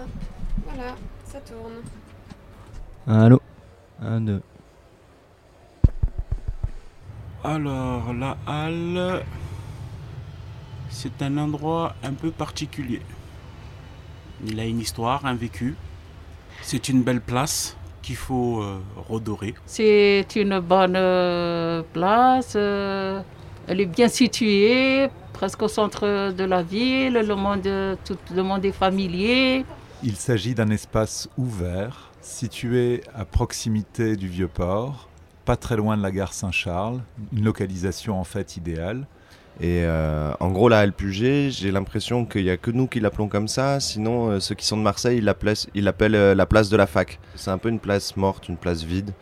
Hop, 0.00 0.08
voilà, 0.66 0.94
ça 1.24 1.40
tourne. 1.40 1.82
Allô 3.06 3.40
1, 4.00 4.20
2. 4.22 4.42
Alors, 7.44 8.12
la 8.14 8.36
halle, 8.46 9.22
c'est 10.88 11.20
un 11.22 11.36
endroit 11.36 11.94
un 12.02 12.12
peu 12.12 12.30
particulier. 12.30 13.02
Il 14.46 14.58
a 14.58 14.64
une 14.64 14.80
histoire, 14.80 15.26
un 15.26 15.34
vécu. 15.34 15.76
C'est 16.62 16.88
une 16.88 17.02
belle 17.02 17.20
place 17.20 17.76
qu'il 18.02 18.16
faut 18.16 18.62
euh, 18.62 18.78
redorer. 19.08 19.54
C'est 19.66 20.26
une 20.36 20.60
bonne 20.60 20.96
euh, 20.96 21.82
place. 21.92 22.54
euh, 22.56 23.20
elle 23.66 23.80
est 23.80 23.86
bien 23.86 24.08
située, 24.08 25.08
presque 25.34 25.62
au 25.62 25.68
centre 25.68 26.32
de 26.32 26.44
la 26.44 26.62
ville. 26.62 27.14
Le 27.14 27.34
monde, 27.34 27.98
tout 28.04 28.16
le 28.34 28.42
monde 28.42 28.64
est 28.64 28.72
familier. 28.72 29.64
Il 30.02 30.16
s'agit 30.16 30.54
d'un 30.54 30.70
espace 30.70 31.28
ouvert, 31.36 32.10
situé 32.22 33.02
à 33.14 33.26
proximité 33.26 34.16
du 34.16 34.28
Vieux-Port, 34.28 35.10
pas 35.44 35.56
très 35.56 35.76
loin 35.76 35.98
de 35.98 36.02
la 36.02 36.10
gare 36.10 36.32
Saint-Charles, 36.32 37.02
une 37.34 37.44
localisation 37.44 38.18
en 38.18 38.24
fait 38.24 38.56
idéale. 38.56 39.06
Et 39.60 39.84
euh, 39.84 40.32
en 40.40 40.52
gros, 40.52 40.70
la 40.70 40.78
Halle 40.78 40.94
Puget, 40.94 41.50
j'ai 41.50 41.70
l'impression 41.70 42.24
qu'il 42.24 42.44
n'y 42.44 42.50
a 42.50 42.56
que 42.56 42.70
nous 42.70 42.86
qui 42.86 42.98
l'appelons 42.98 43.28
comme 43.28 43.46
ça. 43.46 43.78
Sinon, 43.78 44.30
euh, 44.30 44.40
ceux 44.40 44.54
qui 44.54 44.64
sont 44.64 44.78
de 44.78 44.82
Marseille, 44.82 45.18
ils 45.18 45.84
l'appellent, 45.84 46.14
euh, 46.14 46.34
la 46.34 46.46
place 46.46 46.70
de 46.70 46.78
la 46.78 46.86
fac. 46.86 47.20
C'est 47.34 47.50
un 47.50 47.58
peu 47.58 47.68
une 47.68 47.78
place 47.78 48.16
morte, 48.16 48.48
une 48.48 48.56
place 48.56 48.84
vide. 48.84 49.12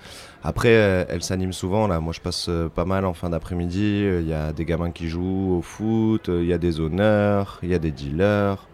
Après, 0.44 0.70
elle 0.70 1.24
s'anime 1.24 1.52
souvent. 1.52 1.88
Là. 1.88 1.98
Moi, 1.98 2.12
je 2.12 2.20
passe 2.20 2.48
pas 2.76 2.84
mal 2.84 3.04
en 3.04 3.14
fin 3.14 3.30
d'après-midi. 3.30 4.04
Il 4.20 4.28
y 4.28 4.32
a 4.32 4.52
des 4.52 4.64
gamins 4.64 4.92
qui 4.92 5.08
jouent 5.08 5.56
au 5.58 5.62
foot, 5.62 6.28
il 6.28 6.46
y 6.46 6.52
a 6.52 6.58
des 6.58 6.78
honneurs, 6.78 7.58
il 7.64 7.70
y 7.70 7.74
a 7.74 7.80
des 7.80 7.90
dealers. 7.90 8.68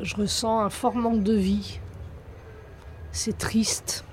Je 0.00 0.16
ressens 0.16 0.60
un 0.60 0.70
fort 0.70 0.96
manque 0.96 1.22
de 1.22 1.34
vie. 1.34 1.78
C'est 3.12 3.36
triste. 3.36 4.04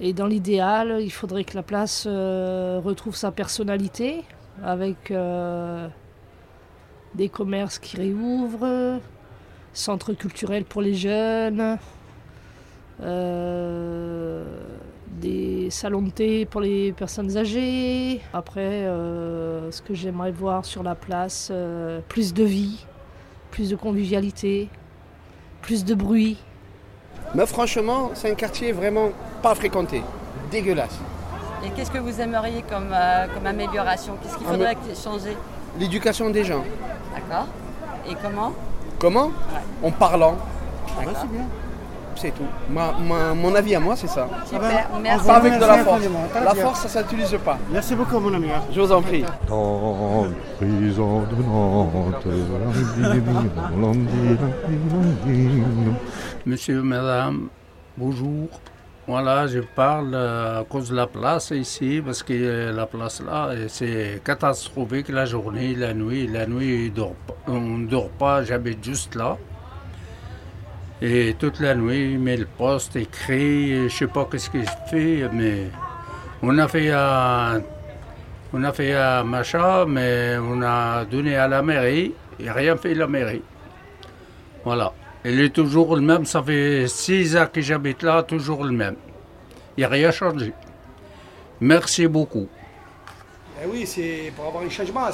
Et 0.00 0.12
dans 0.12 0.26
l'idéal, 0.26 0.98
il 1.00 1.10
faudrait 1.10 1.44
que 1.44 1.54
la 1.54 1.62
place 1.62 2.04
euh, 2.06 2.80
retrouve 2.84 3.14
sa 3.14 3.30
personnalité 3.30 4.24
avec 4.62 5.10
euh, 5.10 5.88
des 7.14 7.28
commerces 7.28 7.78
qui 7.78 7.96
réouvrent, 7.96 9.00
centre 9.72 10.12
culturel 10.12 10.64
pour 10.64 10.82
les 10.82 10.94
jeunes, 10.94 11.78
euh, 13.02 14.44
des 15.20 15.70
salons 15.70 16.02
de 16.02 16.10
thé 16.10 16.44
pour 16.44 16.60
les 16.60 16.92
personnes 16.92 17.36
âgées. 17.36 18.20
Après, 18.32 18.82
ce 19.70 19.80
que 19.80 19.94
j'aimerais 19.94 20.32
voir 20.32 20.64
sur 20.64 20.82
la 20.82 20.96
place, 20.96 21.52
plus 22.08 22.34
de 22.34 22.42
vie, 22.42 22.84
plus 23.54 23.70
de 23.70 23.76
convivialité, 23.76 24.68
plus 25.62 25.84
de 25.84 25.94
bruit. 25.94 26.36
Mais 27.36 27.46
franchement, 27.46 28.10
c'est 28.14 28.28
un 28.28 28.34
quartier 28.34 28.72
vraiment 28.72 29.10
pas 29.42 29.54
fréquenté. 29.54 30.02
Dégueulasse. 30.50 30.98
Et 31.64 31.70
qu'est-ce 31.70 31.92
que 31.92 31.98
vous 31.98 32.20
aimeriez 32.20 32.62
comme, 32.62 32.90
euh, 32.92 33.26
comme 33.32 33.46
amélioration? 33.46 34.16
Qu'est-ce 34.20 34.36
qu'il 34.38 34.46
Ah, 34.48 34.52
faudrait 34.54 34.76
changer? 35.00 35.36
L'éducation 35.78 36.30
des 36.30 36.42
gens. 36.42 36.64
D'accord. 37.14 37.46
Et 38.10 38.16
comment? 38.20 38.52
Comment? 38.98 39.30
En 39.84 39.92
parlant. 39.92 40.36
D'accord. 40.98 41.12
C'est 41.22 41.28
tout. 42.22 42.44
Ma- 42.70 42.92
ma- 42.98 43.34
mon 43.34 43.54
avis 43.54 43.74
à 43.74 43.80
moi, 43.80 43.94
c'est 43.96 44.06
ça. 44.08 44.28
Super, 44.46 44.88
merci. 45.02 45.26
Pas 45.26 45.36
avec 45.36 45.54
de 45.54 45.60
la 45.60 45.78
force. 45.78 46.02
La 46.44 46.54
force, 46.54 46.86
ça 46.86 47.02
s'utilise 47.02 47.36
pas. 47.44 47.58
Merci 47.72 47.94
beaucoup, 47.94 48.18
mon 48.20 48.32
ami. 48.34 48.48
Je 48.72 48.80
vous 48.80 48.92
en 48.92 49.02
prie. 49.02 49.24
Dans 49.48 50.26
prison 50.58 51.22
de 51.30 51.36
Nantes, 53.76 53.96
Monsieur, 56.46 56.82
madame, 56.82 57.48
bonjour. 57.96 58.48
Voilà, 59.06 59.46
je 59.46 59.58
parle 59.60 60.12
euh, 60.14 60.60
à 60.60 60.64
cause 60.64 60.88
de 60.88 60.96
la 60.96 61.06
place 61.06 61.50
ici, 61.50 62.00
parce 62.04 62.22
que 62.22 62.32
euh, 62.32 62.72
la 62.72 62.86
place 62.86 63.20
là, 63.22 63.48
euh, 63.48 63.66
c'est 63.68 64.22
catastrophique 64.24 65.10
la 65.10 65.26
journée, 65.26 65.74
la 65.74 65.92
nuit. 65.92 66.26
La 66.26 66.46
nuit, 66.46 66.86
il 66.86 66.92
dort 66.94 67.12
pas- 67.26 67.34
on 67.48 67.60
ne 67.60 67.86
dort 67.86 68.08
pas, 68.08 68.42
j'habite 68.44 68.82
juste 68.82 69.14
là. 69.14 69.36
Et 71.02 71.34
toute 71.38 71.60
la 71.60 71.74
nuit, 71.74 72.12
il 72.12 72.18
met 72.18 72.36
le 72.36 72.46
poste, 72.46 72.94
il 72.94 73.08
crie, 73.08 73.88
je 73.88 73.94
sais 73.94 74.06
pas 74.06 74.26
qu'est-ce 74.30 74.48
qu'il 74.48 74.64
fait, 74.88 75.28
mais 75.32 75.70
on 76.40 76.56
a 76.58 76.68
fait 76.68 76.90
un, 76.92 77.60
on 78.52 78.62
a 78.62 78.72
fait 78.72 78.94
mais 79.88 80.36
on 80.38 80.62
a 80.62 81.04
donné 81.04 81.36
à 81.36 81.48
la 81.48 81.62
mairie, 81.62 82.14
et 82.38 82.50
rien 82.50 82.76
fait 82.76 82.94
la 82.94 83.06
mairie. 83.06 83.42
Voilà. 84.64 84.92
Il 85.24 85.40
est 85.40 85.50
toujours 85.50 85.96
le 85.96 86.02
même, 86.02 86.24
ça 86.24 86.42
fait 86.42 86.86
six 86.86 87.36
ans 87.36 87.46
que 87.52 87.60
j'habite 87.60 88.02
là, 88.02 88.22
toujours 88.22 88.64
le 88.64 88.72
même. 88.72 88.96
Il 89.76 89.80
n'y 89.80 89.84
a 89.84 89.88
rien 89.88 90.10
changé. 90.10 90.52
Merci 91.60 92.06
beaucoup. 92.06 92.46
Eh 93.62 93.66
oui, 93.66 93.86
c'est 93.86 94.32
pour 94.36 94.46
avoir 94.46 94.62
un 94.62 94.70
changement, 94.70 95.08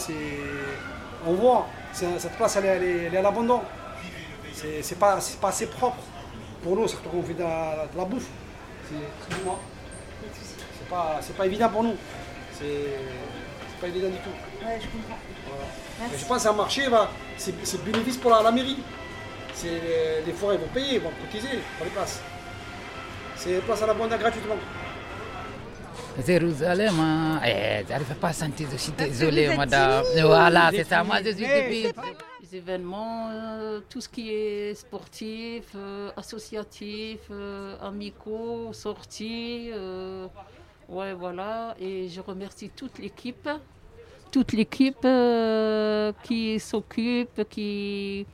on 1.26 1.34
voit, 1.34 1.66
cette 1.92 2.36
place 2.36 2.56
elle 2.56 2.82
est 2.82 3.16
à 3.16 3.22
l'abandon. 3.22 3.60
C'est 4.82 4.98
pas, 4.98 5.21
c'est 5.21 5.41
pas 5.41 5.48
assez 5.48 5.66
propre 5.66 6.03
pour 6.62 6.76
nous, 6.76 6.87
surtout 6.88 7.09
quand 7.09 7.16
on 7.19 7.22
fait 7.22 7.34
de 7.34 7.43
la, 7.43 7.87
de 7.93 7.97
la 7.98 8.04
bouffe. 8.04 8.26
C'est- 8.88 8.94
Excuse-moi. 9.28 9.59
C'est 10.78 10.88
pas, 10.88 11.19
c'est 11.22 11.37
pas 11.37 11.47
évident 11.47 11.69
pour 11.69 11.82
nous. 11.84 11.94
C'est 12.53 13.81
pas 13.81 13.87
évident 13.88 14.09
du 14.09 14.16
tout. 14.19 14.65
Ouais, 14.65 14.78
je 14.81 14.87
comprends. 14.87 15.19
Mais 16.10 16.19
je 16.19 16.25
pense 16.25 16.47
marché, 16.53 16.88
bah, 16.88 17.10
c'est 17.37 17.54
c'est 17.65 17.82
bénéfice 17.84 18.16
pour 18.16 18.31
la, 18.31 18.43
la 18.43 18.50
mairie. 18.50 18.78
C'est 19.54 20.22
les, 20.26 20.32
forêts 20.32 20.56
vont 20.56 20.69
payer, 20.69 20.94
ils 20.94 21.00
vont 21.00 21.10
cotiser 21.21 21.59
pour 21.77 21.84
les 21.84 21.91
places. 21.91 22.21
C'est 23.37 23.50
les 23.50 23.59
places 23.60 23.82
à 23.82 23.87
l'abandon 23.87 24.16
gratuitement. 24.16 24.56
Jérusalem, 26.26 26.94
hein. 27.00 27.41
eh, 27.47 27.84
j'arrive 27.88 28.15
pas 28.16 28.28
à 28.28 28.32
sentir, 28.32 28.69
je 28.71 28.76
suis 28.76 28.93
vous 28.93 29.04
désolé, 29.04 29.43
êtes 29.43 29.56
madame. 29.56 30.04
Voilà, 30.22 30.71
c'est 30.72 30.84
ça, 30.84 31.03
moi 31.04 31.19
je 31.22 31.31
suis 31.31 31.44
timide. 31.47 31.94
depuis. 31.94 32.03
Les 32.43 32.56
événements, 32.59 33.28
euh, 33.31 33.81
tout 33.88 34.00
ce 34.00 34.09
qui 34.09 34.31
est 34.31 34.75
sportif, 34.75 35.65
euh, 35.76 36.10
associatif, 36.16 37.21
euh, 37.31 37.76
amicaux, 37.81 38.72
sorties. 38.72 39.71
ouais, 40.88 41.15
voilà. 41.15 41.75
Et 41.81 42.09
je 42.09 42.21
remercie 42.21 42.71
toute 42.71 42.98
l'équipe. 42.98 43.48
Toute 44.32 44.53
l'équipe 44.53 45.06
qui 46.22 46.60
s'occupe, 46.60 47.48
qui. 47.48 48.27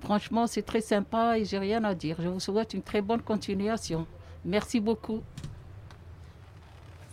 Franchement, 0.00 0.46
c'est 0.46 0.62
très 0.62 0.80
sympa 0.80 1.38
et 1.38 1.44
j'ai 1.44 1.58
rien 1.58 1.82
à 1.84 1.94
dire. 1.94 2.16
Je 2.20 2.28
vous 2.28 2.40
souhaite 2.40 2.72
une 2.74 2.82
très 2.82 3.02
bonne 3.02 3.22
continuation. 3.22 4.06
Merci 4.44 4.78
beaucoup. 4.78 5.22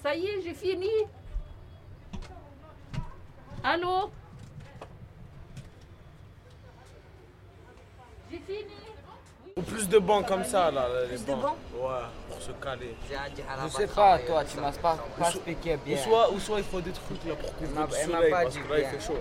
Ça 0.06 0.14
y 0.16 0.28
est, 0.28 0.42
j'ai 0.44 0.54
fini. 0.54 0.88
Allô? 3.64 4.12
J'ai 8.30 8.38
fini. 8.38 8.76
Ou 9.58 9.62
plus 9.64 9.90
de 9.90 9.98
bancs 9.98 10.28
comme 10.28 10.44
ça, 10.44 10.70
là. 10.70 10.86
Les 11.02 11.08
Plus 11.08 11.26
de 11.26 11.32
bancs. 11.34 11.42
bancs 11.42 11.56
Ouais, 11.74 12.06
pour 12.30 12.40
se 12.40 12.52
caler. 12.52 12.96
Je 13.10 13.68
sais 13.70 13.88
pas, 13.88 14.20
toi, 14.20 14.46
tu 14.46 14.60
m'as 14.60 14.72
pas, 14.74 15.00
expliqué 15.22 15.78
bien. 15.78 15.96
Ou 15.98 16.00
soit, 16.00 16.32
ou 16.34 16.40
soit 16.40 16.58
il 16.60 16.66
faut 16.66 16.82
des 16.82 16.92
trucs 16.92 17.26
là 17.26 17.34
pour 17.36 17.50
Elle 17.50 17.68
couvrir 17.70 17.80
m'a- 17.80 17.88
le 17.88 17.92
soleil, 17.94 18.32
pas 18.32 18.42
parce 18.44 18.54
dit 18.54 18.62
que 18.62 18.70
là 18.74 18.80
il 18.82 18.86
fait 18.86 19.00
chaud. 19.08 19.18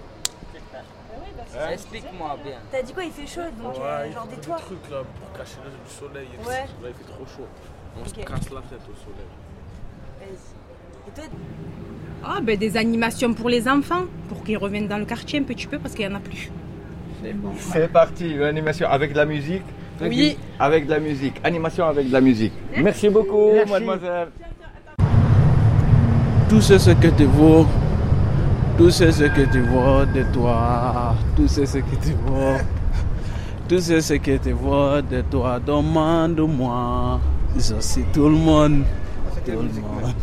Hein 1.56 1.68
Explique-moi 1.70 2.36
bien. 2.44 2.58
T'as 2.70 2.82
dit 2.82 2.92
quoi 2.92 3.04
Il 3.04 3.12
fait 3.12 3.26
chaud, 3.26 3.50
donc 3.56 3.74
Ouais, 3.76 3.80
euh, 3.84 4.06
il 4.08 4.12
genre 4.12 4.26
des 4.26 4.36
des 4.36 4.42
toits 4.42 4.56
trucs 4.58 4.90
là 4.90 5.02
pour 5.02 5.32
cacher 5.38 5.56
le 5.64 5.70
du 5.70 5.90
soleil. 5.90 6.28
Ouais. 6.46 6.66
Là 6.82 6.88
il 6.88 6.94
fait 6.94 7.10
trop 7.10 7.24
chaud. 7.24 7.46
On 7.98 8.04
se 8.04 8.12
casse 8.16 8.50
la 8.50 8.60
tête 8.60 8.82
au 8.82 8.96
soleil. 8.96 9.30
Et 10.20 10.36
Ah, 12.25 12.41
ben 12.42 12.56
des 12.56 12.76
animations 12.76 13.34
pour 13.34 13.48
les 13.48 13.69
enfants, 13.69 14.04
pour 14.28 14.42
qu'ils 14.44 14.56
reviennent 14.56 14.88
dans 14.88 14.98
le 14.98 15.04
quartier 15.04 15.38
un 15.41 15.42
petit 15.42 15.66
peu 15.66 15.78
parce 15.78 15.94
qu'il 15.94 16.06
n'y 16.06 16.12
en 16.12 16.16
a 16.16 16.20
plus. 16.20 16.50
C'est 17.59 17.88
parti, 17.92 18.34
l'animation 18.34 18.88
avec 18.88 19.12
de 19.12 19.19
la 19.19 19.25
musique. 19.26 19.62
Oui. 20.00 20.37
Avec 20.58 20.87
de 20.87 20.90
la 20.90 20.99
musique, 21.00 21.34
animation 21.44 21.87
avec 21.87 22.08
de 22.08 22.12
la 22.12 22.20
musique. 22.20 22.52
Merci 22.76 23.08
beaucoup, 23.08 23.52
Merci. 23.52 23.73
mademoiselle. 23.73 24.28
Tout 26.49 26.61
c'est 26.61 26.78
ce 26.78 26.90
que 26.90 27.08
tu 27.08 27.25
vois. 27.25 27.67
Tout 28.76 28.90
c'est 28.90 29.12
ce 29.12 29.25
que 29.25 29.43
tu 29.52 29.61
vois 29.61 30.05
de 30.06 30.25
toi. 30.32 31.14
Tout 31.37 31.46
c'est 31.46 31.67
ce 31.67 31.78
que 31.78 31.96
tu 32.02 32.12
vois. 32.26 32.58
Tout 33.69 33.78
c'est 33.78 34.00
ce 34.00 34.14
que 34.14 34.37
tu 34.38 34.52
vois 34.52 35.00
de 35.00 35.20
toi. 35.31 35.61
Demande-moi. 35.64 37.20
Je 37.56 37.81
suis 37.81 38.05
tout 38.12 38.28
le 38.28 38.37
monde. 38.37 38.82
Tout 39.46 39.52
le 39.52 39.81
monde. 39.81 40.14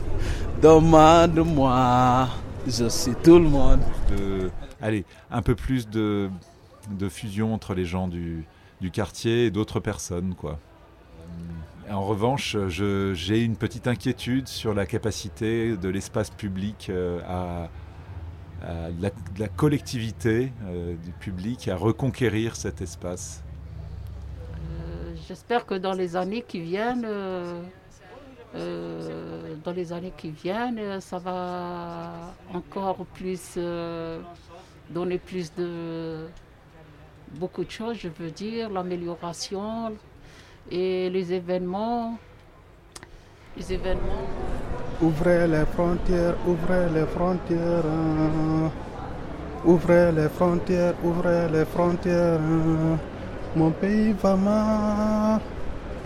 Demande-moi. 0.62 2.28
Je 2.68 2.88
suis 2.88 3.16
tout 3.24 3.40
le 3.40 3.48
monde. 3.50 3.80
de, 4.16 4.52
allez, 4.82 5.06
un 5.32 5.42
peu 5.42 5.56
plus 5.56 5.90
de, 5.90 6.30
de 6.92 7.10
fusion 7.10 7.54
entre 7.54 7.74
les 7.74 7.86
gens 7.86 8.08
du, 8.08 8.46
du 8.80 8.92
quartier 8.92 9.46
et 9.48 9.52
d'autres 9.52 9.80
personnes, 9.80 10.36
quoi. 10.36 10.60
En 11.90 12.04
revanche, 12.06 12.56
je- 12.70 13.14
j'ai 13.16 13.44
une 13.44 13.56
petite 13.56 13.88
inquiétude 13.88 14.48
sur 14.48 14.74
la 14.74 14.86
capacité 14.86 15.76
de 15.76 15.90
l'espace 15.90 16.30
public 16.30 16.88
euh, 16.90 17.20
à, 17.28 17.70
à 18.66 18.74
la, 19.02 19.10
de 19.10 19.40
la 19.40 19.48
collectivité 19.48 20.54
euh, 20.68 20.94
du 21.04 21.12
public 21.12 21.68
à 21.68 21.76
reconquérir 21.76 22.56
cet 22.56 22.82
espace. 22.82 23.44
Euh, 24.54 25.14
j'espère 25.28 25.66
que 25.66 25.74
dans 25.74 25.94
les 25.94 26.16
années 26.16 26.46
qui 26.48 26.62
viennent, 26.62 27.06
euh, 27.06 27.62
euh, 28.56 29.56
dans 29.64 29.72
les 29.72 29.94
années 29.94 30.14
qui 30.18 30.30
viennent, 30.32 31.00
ça 31.02 31.18
va 31.20 32.34
encore 32.54 33.06
plus 33.14 33.54
euh, 33.58 34.20
donner 34.90 35.18
plus 35.18 35.54
de 35.56 36.28
beaucoup 37.40 37.64
de 37.64 37.72
choses, 37.72 37.98
je 37.98 38.10
veux 38.10 38.32
dire, 38.32 38.70
l'amélioration 38.70 39.94
et 40.70 41.10
les 41.10 41.32
événements, 41.34 42.18
les 43.58 43.74
événements. 43.74 44.28
Ouvrez 45.02 45.48
les 45.48 45.66
frontières, 45.66 46.36
ouvrez 46.46 46.90
les 46.94 47.06
frontières. 47.06 47.86
hein. 47.86 48.70
Ouvrez 49.64 50.12
les 50.12 50.30
frontières, 50.30 50.94
ouvrez 51.04 51.48
les 51.50 51.66
frontières. 51.66 52.40
hein. 52.42 52.98
Mon 53.56 53.72
pays 53.72 54.14
va 54.14 54.36
mal, 54.36 55.40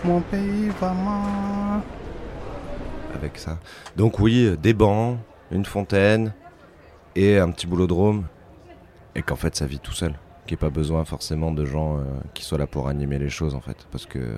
mon 0.04 0.20
pays 0.20 0.70
va 0.80 0.92
mal. 0.92 1.80
Avec 3.16 3.38
ça. 3.38 3.58
Donc 3.96 4.18
oui, 4.20 4.56
des 4.58 4.74
bancs, 4.74 5.18
une 5.50 5.64
fontaine 5.64 6.32
et 7.14 7.38
un 7.38 7.50
petit 7.50 7.66
boulodrome. 7.66 8.26
Et 9.14 9.22
qu'en 9.22 9.36
fait, 9.36 9.56
ça 9.56 9.64
vit 9.66 9.78
tout 9.78 9.92
seul. 9.92 10.12
Qu'il 10.46 10.56
n'y 10.56 10.60
ait 10.60 10.68
pas 10.68 10.70
besoin 10.70 11.04
forcément 11.04 11.50
de 11.50 11.64
gens 11.64 11.96
euh, 11.96 12.02
qui 12.34 12.44
soient 12.44 12.58
là 12.58 12.66
pour 12.66 12.88
animer 12.88 13.18
les 13.18 13.30
choses, 13.30 13.54
en 13.54 13.62
fait. 13.62 13.86
Parce 13.90 14.04
que 14.04 14.36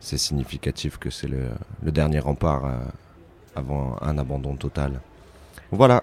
c'est 0.00 0.16
significatif 0.16 0.96
que 0.96 1.10
c'est 1.10 1.28
le, 1.28 1.50
le 1.82 1.92
dernier 1.92 2.18
rempart 2.18 2.64
euh, 2.64 2.78
avant 3.54 3.96
un 4.00 4.16
abandon 4.16 4.56
total. 4.56 5.00
Voilà. 5.70 6.02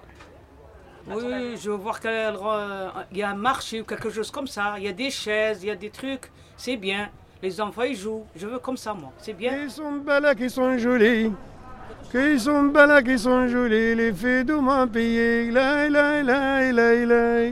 Oui, 1.08 1.56
je 1.60 1.70
veux 1.70 1.76
voir 1.76 2.00
qu'il 2.00 2.10
y 3.12 3.22
a 3.22 3.30
un 3.30 3.34
marché 3.34 3.80
ou 3.80 3.84
quelque 3.84 4.10
chose 4.10 4.30
comme 4.30 4.46
ça. 4.46 4.74
Il 4.78 4.84
y 4.84 4.88
a 4.88 4.92
des 4.92 5.10
chaises, 5.10 5.62
il 5.62 5.66
y 5.66 5.70
a 5.70 5.76
des 5.76 5.90
trucs. 5.90 6.30
C'est 6.56 6.76
bien. 6.76 7.10
Les 7.42 7.60
enfants, 7.60 7.82
ils 7.82 7.96
jouent. 7.96 8.24
Je 8.34 8.46
veux 8.46 8.58
comme 8.60 8.76
ça, 8.76 8.94
moi. 8.94 9.12
C'est 9.18 9.34
bien. 9.34 9.64
Ils 9.64 9.70
sont 9.70 9.96
belles, 9.96 10.34
qui 10.36 10.48
sont 10.48 10.78
jolies. 10.78 11.32
Qu'ils 12.10 12.40
sont 12.40 12.64
belles, 12.64 13.02
qui 13.04 13.18
sont 13.18 13.48
jolies. 13.48 13.94
Les 13.94 14.12
filles 14.12 14.44
de 14.44 14.54
mon 14.54 14.86
pays. 14.86 15.50
La, 15.50 15.88
la, 15.88 16.22
la, 16.22 16.72
la, 16.72 16.94
la. 17.04 17.50